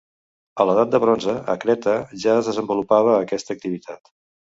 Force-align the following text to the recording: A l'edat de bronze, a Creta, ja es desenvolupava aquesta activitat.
A 0.63 0.65
l'edat 0.69 0.95
de 0.95 1.01
bronze, 1.03 1.35
a 1.55 1.57
Creta, 1.65 1.95
ja 2.25 2.35
es 2.41 2.53
desenvolupava 2.53 3.17
aquesta 3.23 3.61
activitat. 3.61 4.17